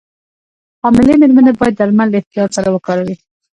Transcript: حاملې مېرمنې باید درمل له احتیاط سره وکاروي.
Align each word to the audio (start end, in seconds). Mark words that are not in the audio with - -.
حاملې 0.81 1.13
مېرمنې 1.21 1.51
باید 1.59 1.73
درمل 1.77 2.07
له 2.11 2.17
احتیاط 2.19 2.49
سره 2.57 2.69
وکاروي. 2.71 3.15